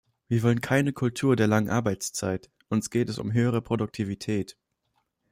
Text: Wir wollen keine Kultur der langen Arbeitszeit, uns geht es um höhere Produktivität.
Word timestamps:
Wir 0.29 0.41
wollen 0.41 0.61
keine 0.61 0.93
Kultur 0.93 1.35
der 1.35 1.45
langen 1.45 1.69
Arbeitszeit, 1.69 2.49
uns 2.69 2.89
geht 2.89 3.07
es 3.07 3.19
um 3.19 3.33
höhere 3.33 3.61
Produktivität. 3.61 4.57